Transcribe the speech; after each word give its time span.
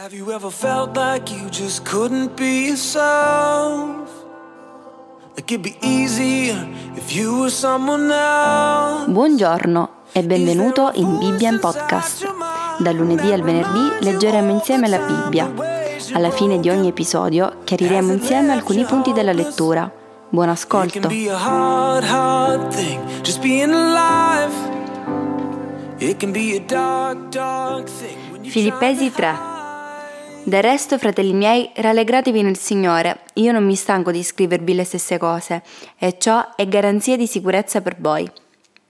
Have 0.00 0.16
you 0.16 0.32
ever 0.32 0.50
felt 0.50 0.96
like 0.96 1.30
you 1.30 1.50
just 1.50 1.84
couldn't 1.84 2.34
be 2.34 2.68
yourself? 2.68 4.08
Like 5.36 5.52
it'd 5.52 5.60
be 5.60 5.76
easier 5.82 6.56
if 6.96 7.14
you 7.14 7.40
were 7.40 7.50
someone 7.50 8.10
else. 8.10 9.10
Buongiorno 9.10 9.88
e 10.12 10.22
benvenuto 10.22 10.90
in 10.94 11.18
Bibbia 11.18 11.50
in 11.50 11.58
Podcast. 11.58 12.26
Da 12.78 12.92
lunedì 12.92 13.30
al 13.30 13.42
venerdì 13.42 14.02
leggeremo 14.06 14.50
insieme 14.50 14.88
la 14.88 15.00
Bibbia. 15.00 15.52
Alla 16.14 16.30
fine 16.30 16.58
di 16.60 16.70
ogni 16.70 16.88
episodio 16.88 17.58
chiariremo 17.64 18.10
insieme 18.10 18.52
alcuni 18.52 18.86
punti 18.86 19.12
della 19.12 19.32
lettura. 19.32 19.92
Buon 20.30 20.48
ascolto. 20.48 21.10
Filippesi 28.40 29.10
3 29.12 29.49
Del 30.42 30.62
resto, 30.62 30.98
fratelli 30.98 31.34
miei, 31.34 31.70
rallegratevi 31.74 32.42
nel 32.42 32.56
Signore. 32.56 33.20
Io 33.34 33.52
non 33.52 33.64
mi 33.64 33.76
stanco 33.76 34.10
di 34.10 34.22
scrivervi 34.22 34.74
le 34.74 34.84
stesse 34.84 35.18
cose, 35.18 35.62
e 35.98 36.16
ciò 36.18 36.54
è 36.56 36.66
garanzia 36.66 37.16
di 37.16 37.26
sicurezza 37.26 37.82
per 37.82 37.96
voi. 38.00 38.28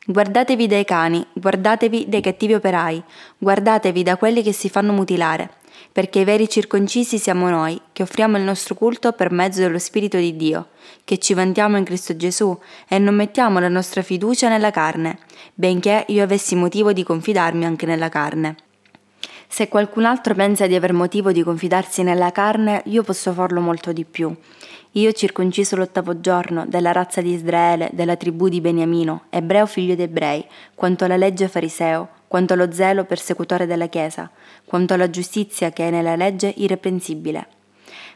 Guardatevi 0.06 0.66
dai 0.68 0.84
cani, 0.84 1.26
guardatevi 1.32 2.09
dai 2.09 2.20
cattivi 2.23 2.54
operai, 2.54 3.02
guardatevi 3.36 4.02
da 4.02 4.16
quelli 4.16 4.42
che 4.42 4.52
si 4.52 4.70
fanno 4.70 4.92
mutilare, 4.92 5.50
perché 5.92 6.20
i 6.20 6.24
veri 6.24 6.48
circoncisi 6.48 7.18
siamo 7.18 7.51
noi, 7.51 7.78
che 7.92 8.04
offriamo 8.04 8.37
il 8.37 8.45
nostro 8.45 8.76
culto 8.76 9.12
per 9.12 9.32
mezzo 9.32 9.60
dello 9.60 9.78
Spirito 9.78 10.16
di 10.16 10.37
Dio, 10.37 10.68
che 11.04 11.18
ci 11.18 11.34
vantiamo 11.34 11.76
in 11.76 11.84
Cristo 11.84 12.16
Gesù 12.16 12.56
e 12.88 12.98
non 12.98 13.16
mettiamo 13.16 13.59
la 13.59 13.68
nostra 13.68 14.02
fiducia 14.02 14.48
nella 14.48 14.70
carne, 14.70 15.18
benché 15.52 16.04
io 16.09 16.23
avessi 16.23 16.54
motivo 16.54 16.92
di 16.92 17.02
confidarmi 17.02 17.64
anche 17.64 17.87
nella 17.87 18.09
carne. 18.09 18.56
Se 19.52 19.66
qualcun 19.66 20.04
altro 20.04 20.32
pensa 20.36 20.68
di 20.68 20.77
aver 20.77 20.92
motivo 20.92 21.32
di 21.32 21.42
confidarsi 21.42 22.04
nella 22.04 22.30
carne, 22.30 22.82
io 22.84 23.02
posso 23.02 23.32
farlo 23.32 23.60
molto 23.60 23.92
di 23.92 24.04
più. 24.04 24.32
Io 24.92 25.10
circonciso 25.10 25.74
l'ottavo 25.74 26.20
giorno, 26.20 26.66
della 26.68 26.93
razza 26.93 27.20
di 27.20 27.32
Israele, 27.32 27.90
della 27.93 28.15
tribù 28.15 28.48
di 28.48 28.60
Beniamino, 28.60 29.24
ebreo 29.28 29.66
figlio 29.66 29.96
di 29.96 30.02
ebrei, 30.02 30.46
quanto 30.76 31.04
alla 31.04 31.16
legge 31.16 31.48
fariseo, 31.48 32.09
quanto 32.28 32.52
allo 32.52 32.71
zelo 32.71 33.02
persecutore 33.04 33.66
della 33.66 33.88
Chiesa, 33.88 34.30
quanto 34.65 34.95
alla 34.95 35.10
giustizia 35.10 35.73
che 35.73 35.88
è 35.88 35.90
nella 35.90 36.15
legge 36.15 36.54
irreprensibile. 36.56 37.48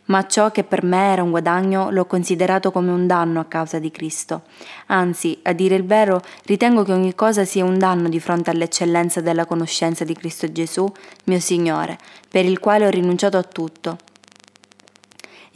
Ma 0.06 0.26
ciò 0.26 0.50
che 0.50 0.64
per 0.64 0.82
me 0.82 1.12
era 1.12 1.22
un 1.22 1.30
guadagno 1.30 1.90
l'ho 1.90 2.06
considerato 2.06 2.70
come 2.70 2.90
un 2.90 3.06
danno 3.06 3.40
a 3.40 3.44
causa 3.44 3.78
di 3.78 3.90
Cristo. 3.90 4.42
Anzi, 4.86 5.38
a 5.42 5.52
dire 5.52 5.74
il 5.76 5.84
vero, 5.84 6.20
ritengo 6.44 6.82
che 6.82 6.92
ogni 6.92 7.14
cosa 7.14 7.44
sia 7.44 7.64
un 7.64 7.78
danno 7.78 8.08
di 8.08 8.20
fronte 8.20 8.50
all'eccellenza 8.50 9.20
della 9.20 9.46
conoscenza 9.46 10.04
di 10.04 10.14
Cristo 10.14 10.50
Gesù, 10.52 10.90
mio 11.24 11.40
Signore, 11.40 11.98
per 12.28 12.44
il 12.44 12.58
quale 12.58 12.86
ho 12.86 12.90
rinunciato 12.90 13.36
a 13.36 13.42
tutto. 13.42 13.96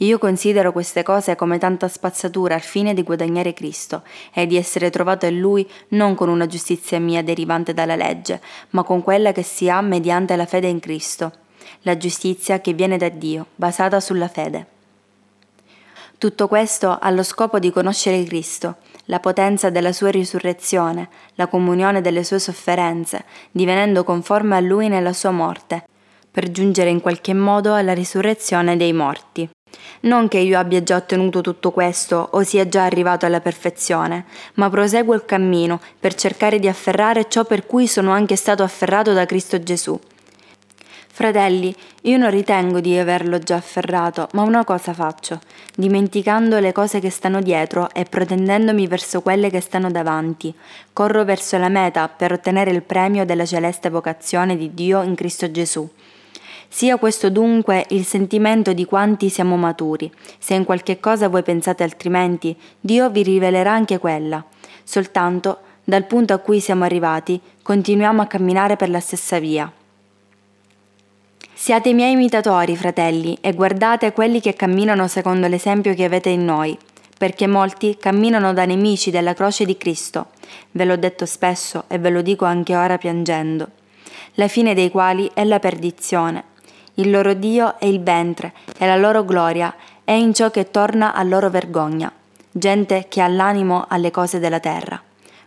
Io 0.01 0.17
considero 0.17 0.71
queste 0.71 1.03
cose 1.03 1.35
come 1.35 1.57
tanta 1.57 1.89
spazzatura 1.89 2.55
al 2.55 2.61
fine 2.61 2.93
di 2.93 3.03
guadagnare 3.03 3.51
Cristo 3.51 4.03
e 4.33 4.47
di 4.47 4.55
essere 4.55 4.89
trovato 4.89 5.25
in 5.25 5.39
Lui 5.39 5.69
non 5.89 6.15
con 6.15 6.29
una 6.29 6.45
giustizia 6.47 6.99
mia 6.99 7.21
derivante 7.21 7.73
dalla 7.73 7.97
legge, 7.97 8.41
ma 8.69 8.83
con 8.83 9.03
quella 9.03 9.33
che 9.33 9.43
si 9.43 9.69
ha 9.69 9.81
mediante 9.81 10.37
la 10.37 10.45
fede 10.45 10.67
in 10.67 10.79
Cristo, 10.79 11.31
la 11.81 11.97
giustizia 11.97 12.59
che 12.61 12.73
viene 12.73 12.97
da 12.97 13.09
Dio, 13.09 13.47
basata 13.55 13.99
sulla 13.99 14.27
fede. 14.27 14.65
Tutto 16.17 16.47
questo 16.49 16.97
allo 16.99 17.23
scopo 17.23 17.59
di 17.59 17.71
conoscere 17.71 18.23
Cristo, 18.23 18.75
la 19.05 19.19
potenza 19.19 19.69
della 19.69 19.93
sua 19.93 20.09
risurrezione, 20.09 21.07
la 21.35 21.47
comunione 21.47 22.01
delle 22.01 22.25
sue 22.25 22.39
sofferenze, 22.39 23.23
divenendo 23.51 24.03
conforme 24.03 24.57
a 24.57 24.59
Lui 24.59 24.89
nella 24.89 25.13
sua 25.13 25.31
morte, 25.31 25.85
per 26.29 26.51
giungere 26.51 26.89
in 26.89 26.99
qualche 26.99 27.33
modo 27.33 27.73
alla 27.73 27.93
risurrezione 27.93 28.75
dei 28.75 28.91
morti. 28.91 29.49
Non 30.01 30.27
che 30.27 30.39
io 30.39 30.57
abbia 30.57 30.83
già 30.83 30.95
ottenuto 30.95 31.41
tutto 31.41 31.71
questo 31.71 32.29
o 32.31 32.43
sia 32.43 32.67
già 32.67 32.83
arrivato 32.83 33.25
alla 33.25 33.41
perfezione, 33.41 34.25
ma 34.55 34.69
proseguo 34.69 35.13
il 35.13 35.25
cammino 35.25 35.79
per 35.99 36.15
cercare 36.15 36.59
di 36.59 36.67
afferrare 36.67 37.29
ciò 37.29 37.45
per 37.45 37.65
cui 37.65 37.87
sono 37.87 38.11
anche 38.11 38.35
stato 38.35 38.63
afferrato 38.63 39.13
da 39.13 39.25
Cristo 39.25 39.61
Gesù. 39.61 39.99
Fratelli, 41.19 41.75
io 42.03 42.15
non 42.15 42.29
ritengo 42.29 42.79
di 42.79 42.97
averlo 42.97 43.39
già 43.39 43.55
afferrato, 43.55 44.29
ma 44.31 44.43
una 44.43 44.63
cosa 44.63 44.93
faccio, 44.93 45.41
dimenticando 45.75 46.59
le 46.59 46.71
cose 46.71 47.01
che 47.01 47.09
stanno 47.09 47.41
dietro 47.41 47.89
e 47.91 48.05
protendendomi 48.05 48.87
verso 48.87 49.19
quelle 49.19 49.49
che 49.49 49.59
stanno 49.59 49.91
davanti, 49.91 50.55
corro 50.93 51.25
verso 51.25 51.57
la 51.57 51.67
meta 51.67 52.07
per 52.07 52.31
ottenere 52.31 52.71
il 52.71 52.83
premio 52.83 53.25
della 53.25 53.45
celeste 53.45 53.89
vocazione 53.89 54.55
di 54.55 54.73
Dio 54.73 55.01
in 55.01 55.13
Cristo 55.15 55.51
Gesù. 55.51 55.85
Sia 56.69 56.95
questo 56.95 57.29
dunque 57.29 57.85
il 57.89 58.05
sentimento 58.05 58.71
di 58.71 58.85
quanti 58.85 59.27
siamo 59.27 59.57
maturi. 59.57 60.09
Se 60.37 60.53
in 60.53 60.63
qualche 60.63 61.01
cosa 61.01 61.27
voi 61.27 61.43
pensate 61.43 61.83
altrimenti, 61.83 62.55
Dio 62.79 63.09
vi 63.09 63.23
rivelerà 63.23 63.73
anche 63.73 63.97
quella. 63.97 64.41
Soltanto, 64.85 65.57
dal 65.83 66.05
punto 66.05 66.31
a 66.31 66.37
cui 66.37 66.61
siamo 66.61 66.85
arrivati, 66.85 67.37
continuiamo 67.61 68.21
a 68.21 68.27
camminare 68.27 68.77
per 68.77 68.89
la 68.89 69.01
stessa 69.01 69.37
via. 69.37 69.69
Siate 71.61 71.89
i 71.89 71.93
miei 71.93 72.13
imitatori, 72.13 72.77
fratelli, 72.77 73.37
e 73.41 73.53
guardate 73.53 74.13
quelli 74.13 74.39
che 74.39 74.53
camminano 74.53 75.09
secondo 75.09 75.45
l'esempio 75.47 75.93
che 75.93 76.05
avete 76.05 76.29
in 76.29 76.45
noi, 76.45 76.75
perché 77.17 77.47
molti 77.47 77.97
camminano 77.99 78.53
da 78.53 78.63
nemici 78.63 79.11
della 79.11 79.33
croce 79.33 79.65
di 79.65 79.75
Cristo. 79.75 80.27
Ve 80.71 80.85
l'ho 80.85 80.95
detto 80.95 81.25
spesso 81.25 81.83
e 81.89 81.99
ve 81.99 82.11
lo 82.11 82.21
dico 82.21 82.45
anche 82.45 82.77
ora 82.77 82.97
piangendo. 82.97 83.67
La 84.35 84.47
fine 84.47 84.73
dei 84.73 84.89
quali 84.89 85.29
è 85.33 85.43
la 85.43 85.59
perdizione. 85.59 86.45
Il 86.93 87.11
loro 87.11 87.33
Dio 87.33 87.77
è 87.77 87.87
il 87.87 88.01
ventre 88.01 88.53
e 88.77 88.87
la 88.87 88.95
loro 88.95 89.25
gloria 89.25 89.75
è 90.05 90.13
in 90.13 90.33
ciò 90.33 90.49
che 90.51 90.71
torna 90.71 91.13
a 91.13 91.21
loro 91.23 91.49
vergogna, 91.49 92.09
gente 92.49 93.07
che 93.09 93.19
ha 93.19 93.27
l'animo 93.27 93.83
alle 93.89 94.11
cose 94.11 94.39
della 94.39 94.61
terra. 94.61 94.99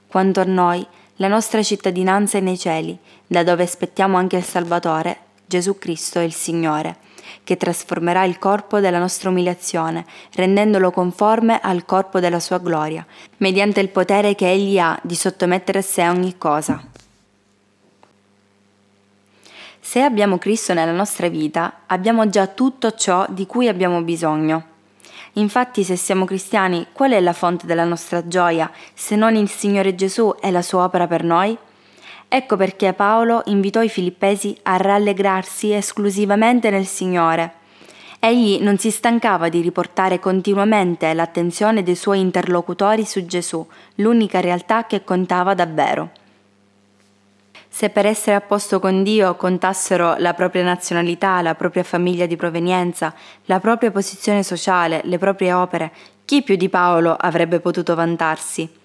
Quanto 0.06 0.40
a 0.40 0.44
noi, 0.44 0.86
la 1.16 1.28
nostra 1.28 1.62
cittadinanza 1.62 2.36
è 2.36 2.42
nei 2.42 2.58
cieli, 2.58 2.98
da 3.26 3.42
dove 3.42 3.62
aspettiamo 3.62 4.18
anche 4.18 4.36
il 4.36 4.44
Salvatore, 4.44 5.30
Gesù 5.52 5.76
Cristo 5.76 6.18
il 6.18 6.32
Signore, 6.32 6.96
che 7.44 7.58
trasformerà 7.58 8.24
il 8.24 8.38
corpo 8.38 8.80
della 8.80 8.98
nostra 8.98 9.28
umiliazione, 9.28 10.06
rendendolo 10.32 10.90
conforme 10.90 11.60
al 11.60 11.84
corpo 11.84 12.20
della 12.20 12.40
sua 12.40 12.56
gloria, 12.56 13.04
mediante 13.36 13.80
il 13.80 13.90
potere 13.90 14.34
che 14.34 14.50
Egli 14.50 14.78
ha 14.78 14.98
di 15.02 15.14
sottomettere 15.14 15.80
a 15.80 15.82
sé 15.82 16.08
ogni 16.08 16.38
cosa. 16.38 16.82
Se 19.78 20.00
abbiamo 20.00 20.38
Cristo 20.38 20.72
nella 20.72 20.90
nostra 20.90 21.28
vita, 21.28 21.80
abbiamo 21.86 22.30
già 22.30 22.46
tutto 22.46 22.94
ciò 22.94 23.26
di 23.28 23.44
cui 23.44 23.68
abbiamo 23.68 24.00
bisogno. 24.00 24.70
Infatti, 25.34 25.84
se 25.84 25.96
siamo 25.96 26.24
cristiani, 26.24 26.86
qual 26.92 27.10
è 27.10 27.20
la 27.20 27.34
fonte 27.34 27.66
della 27.66 27.84
nostra 27.84 28.26
gioia 28.26 28.70
se 28.94 29.16
non 29.16 29.34
il 29.34 29.50
Signore 29.50 29.94
Gesù 29.94 30.34
e 30.40 30.50
la 30.50 30.62
sua 30.62 30.84
opera 30.84 31.06
per 31.06 31.22
noi? 31.22 31.58
Ecco 32.34 32.56
perché 32.56 32.94
Paolo 32.94 33.42
invitò 33.44 33.82
i 33.82 33.90
filippesi 33.90 34.56
a 34.62 34.78
rallegrarsi 34.78 35.74
esclusivamente 35.74 36.70
nel 36.70 36.86
Signore. 36.86 37.52
Egli 38.18 38.58
non 38.62 38.78
si 38.78 38.90
stancava 38.90 39.50
di 39.50 39.60
riportare 39.60 40.18
continuamente 40.18 41.12
l'attenzione 41.12 41.82
dei 41.82 41.94
suoi 41.94 42.20
interlocutori 42.20 43.04
su 43.04 43.26
Gesù, 43.26 43.66
l'unica 43.96 44.40
realtà 44.40 44.86
che 44.86 45.04
contava 45.04 45.52
davvero. 45.52 46.08
Se 47.68 47.90
per 47.90 48.06
essere 48.06 48.36
a 48.36 48.40
posto 48.40 48.80
con 48.80 49.02
Dio 49.02 49.34
contassero 49.36 50.14
la 50.16 50.32
propria 50.32 50.62
nazionalità, 50.62 51.42
la 51.42 51.54
propria 51.54 51.82
famiglia 51.82 52.24
di 52.24 52.36
provenienza, 52.36 53.12
la 53.44 53.60
propria 53.60 53.90
posizione 53.90 54.42
sociale, 54.42 55.02
le 55.04 55.18
proprie 55.18 55.52
opere, 55.52 55.92
chi 56.24 56.42
più 56.42 56.56
di 56.56 56.70
Paolo 56.70 57.14
avrebbe 57.14 57.60
potuto 57.60 57.94
vantarsi? 57.94 58.80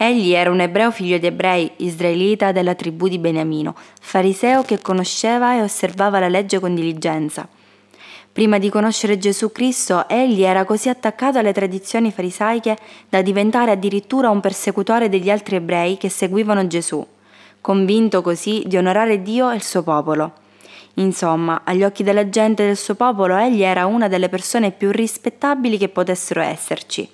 Egli 0.00 0.32
era 0.32 0.50
un 0.50 0.60
ebreo 0.60 0.90
figlio 0.90 1.18
di 1.18 1.26
ebrei, 1.26 1.70
israelita 1.76 2.52
della 2.52 2.74
tribù 2.74 3.08
di 3.08 3.18
Beniamino, 3.18 3.74
fariseo 4.00 4.62
che 4.62 4.80
conosceva 4.80 5.56
e 5.56 5.60
osservava 5.60 6.18
la 6.18 6.28
legge 6.28 6.58
con 6.60 6.74
diligenza. 6.74 7.46
Prima 8.32 8.58
di 8.58 8.70
conoscere 8.70 9.18
Gesù 9.18 9.52
Cristo, 9.52 10.08
egli 10.08 10.42
era 10.42 10.64
così 10.64 10.88
attaccato 10.88 11.38
alle 11.38 11.52
tradizioni 11.52 12.10
farisaiche 12.10 12.78
da 13.10 13.20
diventare 13.20 13.72
addirittura 13.72 14.30
un 14.30 14.40
persecutore 14.40 15.10
degli 15.10 15.28
altri 15.28 15.56
ebrei 15.56 15.98
che 15.98 16.08
seguivano 16.08 16.66
Gesù 16.66 17.04
convinto 17.60 18.22
così 18.22 18.62
di 18.66 18.76
onorare 18.76 19.22
Dio 19.22 19.50
e 19.50 19.56
il 19.56 19.62
suo 19.62 19.82
popolo. 19.82 20.32
Insomma, 20.94 21.62
agli 21.64 21.84
occhi 21.84 22.02
della 22.02 22.28
gente 22.28 22.64
del 22.64 22.76
suo 22.76 22.94
popolo 22.94 23.36
egli 23.36 23.62
era 23.62 23.86
una 23.86 24.08
delle 24.08 24.28
persone 24.28 24.70
più 24.70 24.90
rispettabili 24.90 25.78
che 25.78 25.88
potessero 25.88 26.40
esserci. 26.40 27.08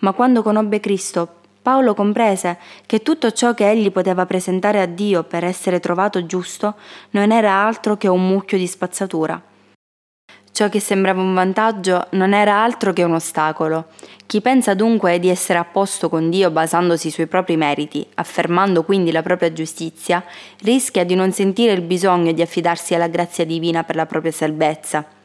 Ma 0.00 0.12
quando 0.12 0.42
conobbe 0.42 0.78
Cristo, 0.78 1.36
Paolo 1.68 1.92
comprese 1.92 2.56
che 2.86 3.02
tutto 3.02 3.30
ciò 3.30 3.52
che 3.52 3.68
egli 3.68 3.92
poteva 3.92 4.24
presentare 4.24 4.80
a 4.80 4.86
Dio 4.86 5.24
per 5.24 5.44
essere 5.44 5.80
trovato 5.80 6.24
giusto 6.24 6.76
non 7.10 7.30
era 7.30 7.52
altro 7.52 7.98
che 7.98 8.08
un 8.08 8.26
mucchio 8.26 8.56
di 8.56 8.66
spazzatura. 8.66 9.38
Ciò 10.50 10.70
che 10.70 10.80
sembrava 10.80 11.20
un 11.20 11.34
vantaggio 11.34 12.06
non 12.12 12.32
era 12.32 12.62
altro 12.62 12.94
che 12.94 13.02
un 13.02 13.12
ostacolo. 13.12 13.88
Chi 14.24 14.40
pensa 14.40 14.72
dunque 14.72 15.18
di 15.18 15.28
essere 15.28 15.58
a 15.58 15.64
posto 15.66 16.08
con 16.08 16.30
Dio 16.30 16.50
basandosi 16.50 17.10
sui 17.10 17.26
propri 17.26 17.58
meriti, 17.58 18.06
affermando 18.14 18.82
quindi 18.82 19.12
la 19.12 19.20
propria 19.20 19.52
giustizia, 19.52 20.24
rischia 20.62 21.04
di 21.04 21.14
non 21.14 21.32
sentire 21.32 21.72
il 21.72 21.82
bisogno 21.82 22.32
di 22.32 22.40
affidarsi 22.40 22.94
alla 22.94 23.08
grazia 23.08 23.44
divina 23.44 23.84
per 23.84 23.96
la 23.96 24.06
propria 24.06 24.32
salvezza. 24.32 25.17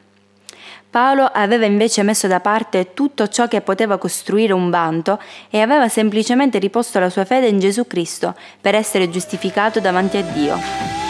Paolo 0.94 1.24
aveva 1.24 1.64
invece 1.64 2.04
messo 2.04 2.28
da 2.28 2.38
parte 2.38 2.94
tutto 2.94 3.26
ciò 3.26 3.48
che 3.48 3.62
poteva 3.62 3.98
costruire 3.98 4.52
un 4.52 4.70
vanto 4.70 5.20
e 5.50 5.60
aveva 5.60 5.88
semplicemente 5.88 6.60
riposto 6.60 7.00
la 7.00 7.10
sua 7.10 7.24
fede 7.24 7.48
in 7.48 7.58
Gesù 7.58 7.88
Cristo 7.88 8.36
per 8.60 8.76
essere 8.76 9.10
giustificato 9.10 9.80
davanti 9.80 10.18
a 10.18 10.22
Dio. 10.22 11.03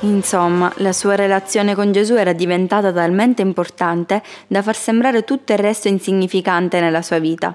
Insomma, 0.00 0.72
la 0.76 0.92
sua 0.92 1.16
relazione 1.16 1.74
con 1.74 1.90
Gesù 1.90 2.14
era 2.14 2.32
diventata 2.32 2.92
talmente 2.92 3.42
importante 3.42 4.22
da 4.46 4.62
far 4.62 4.76
sembrare 4.76 5.24
tutto 5.24 5.52
il 5.52 5.58
resto 5.58 5.88
insignificante 5.88 6.78
nella 6.78 7.02
sua 7.02 7.18
vita. 7.18 7.52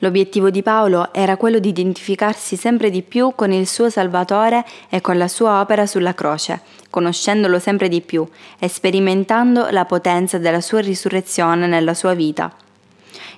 L'obiettivo 0.00 0.50
di 0.50 0.62
Paolo 0.62 1.12
era 1.14 1.38
quello 1.38 1.58
di 1.58 1.68
identificarsi 1.68 2.56
sempre 2.56 2.90
di 2.90 3.00
più 3.02 3.32
con 3.34 3.50
il 3.50 3.66
suo 3.66 3.88
Salvatore 3.88 4.64
e 4.90 5.00
con 5.00 5.16
la 5.16 5.28
sua 5.28 5.60
opera 5.60 5.86
sulla 5.86 6.12
croce, 6.12 6.60
conoscendolo 6.90 7.58
sempre 7.58 7.88
di 7.88 8.02
più 8.02 8.26
e 8.58 8.68
sperimentando 8.68 9.68
la 9.70 9.86
potenza 9.86 10.36
della 10.36 10.60
sua 10.60 10.80
risurrezione 10.80 11.66
nella 11.66 11.94
sua 11.94 12.12
vita. 12.12 12.65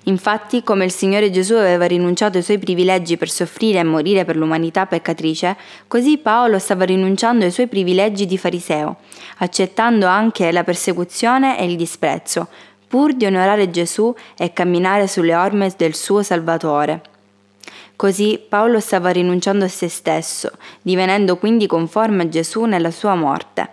Infatti, 0.04 0.62
come 0.62 0.84
il 0.84 0.90
Signore 0.90 1.30
Gesù 1.30 1.54
aveva 1.54 1.86
rinunciato 1.86 2.38
ai 2.38 2.42
suoi 2.42 2.58
privilegi 2.58 3.16
per 3.16 3.30
soffrire 3.30 3.78
e 3.78 3.84
morire 3.84 4.24
per 4.24 4.36
l'umanità 4.36 4.86
peccatrice, 4.86 5.56
così 5.86 6.18
Paolo 6.18 6.58
stava 6.58 6.84
rinunciando 6.84 7.44
ai 7.44 7.50
suoi 7.50 7.66
privilegi 7.66 8.26
di 8.26 8.38
fariseo, 8.38 8.96
accettando 9.38 10.06
anche 10.06 10.50
la 10.52 10.64
persecuzione 10.64 11.58
e 11.58 11.64
il 11.64 11.76
disprezzo, 11.76 12.48
pur 12.88 13.14
di 13.14 13.26
onorare 13.26 13.70
Gesù 13.70 14.14
e 14.36 14.52
camminare 14.52 15.06
sulle 15.06 15.34
orme 15.34 15.72
del 15.76 15.94
suo 15.94 16.22
Salvatore. 16.22 17.02
Così 17.96 18.40
Paolo 18.48 18.80
stava 18.80 19.10
rinunciando 19.10 19.64
a 19.64 19.68
se 19.68 19.88
stesso, 19.88 20.52
divenendo 20.82 21.36
quindi 21.36 21.66
conforme 21.66 22.22
a 22.22 22.28
Gesù 22.28 22.64
nella 22.64 22.90
sua 22.90 23.14
morte. 23.14 23.68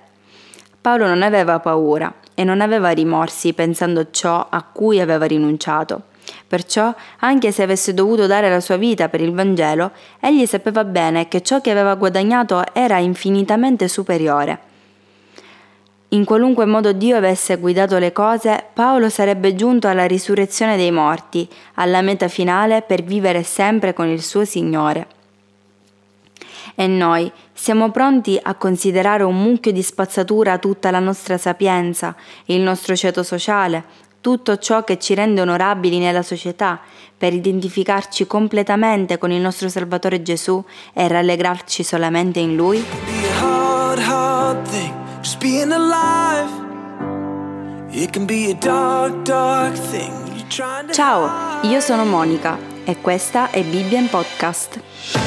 Paolo 0.81 1.07
non 1.07 1.21
aveva 1.21 1.59
paura 1.59 2.13
e 2.35 2.43
non 2.43 2.61
aveva 2.61 2.89
rimorsi 2.89 3.53
pensando 3.53 4.11
ciò 4.11 4.45
a 4.47 4.61
cui 4.61 4.99
aveva 4.99 5.25
rinunciato. 5.25 6.13
Perciò, 6.47 6.93
anche 7.19 7.51
se 7.51 7.63
avesse 7.63 7.93
dovuto 7.93 8.27
dare 8.27 8.49
la 8.49 8.59
sua 8.59 8.77
vita 8.77 9.09
per 9.09 9.21
il 9.21 9.31
Vangelo, 9.31 9.91
egli 10.19 10.45
sapeva 10.45 10.83
bene 10.83 11.27
che 11.27 11.41
ciò 11.41 11.61
che 11.61 11.71
aveva 11.71 11.95
guadagnato 11.95 12.63
era 12.73 12.97
infinitamente 12.99 13.87
superiore. 13.87 14.73
In 16.09 16.23
qualunque 16.23 16.65
modo 16.65 16.93
Dio 16.93 17.17
avesse 17.17 17.57
guidato 17.57 17.97
le 17.97 18.11
cose, 18.11 18.63
Paolo 18.73 19.09
sarebbe 19.09 19.55
giunto 19.55 19.87
alla 19.87 20.05
risurrezione 20.05 20.77
dei 20.77 20.91
morti, 20.91 21.47
alla 21.75 22.01
meta 22.01 22.27
finale 22.27 22.83
per 22.83 23.03
vivere 23.03 23.43
sempre 23.43 23.93
con 23.93 24.07
il 24.07 24.21
suo 24.21 24.45
Signore. 24.45 25.07
E 26.75 26.87
noi 26.87 27.31
siamo 27.57 27.89
pronti 27.89 28.37
a 28.39 28.53
considerare 28.55 29.23
un 29.23 29.41
mucchio 29.41 29.71
di 29.71 29.81
spazzatura 29.81 30.57
tutta 30.57 30.91
la 30.91 30.99
nostra 30.99 31.37
sapienza, 31.37 32.13
il 32.47 32.59
nostro 32.59 32.95
ceto 32.97 33.23
sociale, 33.23 33.83
tutto 34.19 34.57
ciò 34.57 34.83
che 34.83 34.99
ci 34.99 35.13
rende 35.13 35.39
onorabili 35.39 35.97
nella 35.97 36.21
società, 36.21 36.81
per 37.17 37.33
identificarci 37.33 38.27
completamente 38.27 39.17
con 39.17 39.31
il 39.31 39.39
nostro 39.39 39.69
Salvatore 39.69 40.21
Gesù 40.21 40.61
e 40.93 41.07
rallegrarci 41.07 41.81
solamente 41.81 42.39
in 42.39 42.55
Lui? 42.57 42.83
Ciao, 50.91 51.29
io 51.61 51.79
sono 51.79 52.05
Monica 52.05 52.57
e 52.83 52.99
questa 52.99 53.49
è 53.49 53.63
Bibbia 53.63 53.99
in 53.99 54.09
Podcast. 54.09 55.24